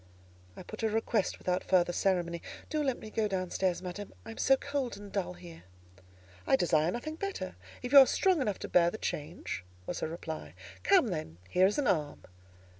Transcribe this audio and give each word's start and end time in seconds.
I 0.57 0.63
put 0.63 0.81
a 0.81 0.89
request 0.89 1.37
without 1.37 1.63
further 1.63 1.93
ceremony. 1.93 2.41
"Do 2.71 2.81
let 2.81 2.97
me 2.97 3.11
go 3.11 3.27
down 3.27 3.51
stairs, 3.51 3.83
madam; 3.83 4.15
I 4.25 4.31
am 4.31 4.39
so 4.39 4.55
cold 4.57 4.97
and 4.97 5.11
dull 5.11 5.35
here." 5.35 5.61
"I 6.47 6.55
desire 6.55 6.89
nothing 6.91 7.17
better, 7.17 7.55
if 7.83 7.91
you 7.91 7.99
are 7.99 8.07
strong 8.07 8.41
enough 8.41 8.57
to 8.65 8.67
bear 8.67 8.89
the 8.89 8.97
change," 8.97 9.63
was 9.85 9.99
her 9.99 10.07
reply. 10.07 10.55
"Come 10.81 11.09
then; 11.09 11.37
here 11.51 11.67
is 11.67 11.77
an 11.77 11.85
arm." 11.85 12.23